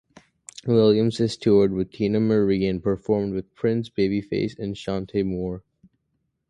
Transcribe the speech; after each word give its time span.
Williams 0.65 1.19
has 1.19 1.37
toured 1.37 1.73
with 1.73 1.91
Teena 1.91 2.19
Marie 2.19 2.65
and 2.65 2.81
performed 2.81 3.35
with 3.35 3.53
Prince, 3.53 3.87
Babyface 3.91 4.57
and 4.57 4.75
Chante 4.75 5.21
Moore. 5.21 5.61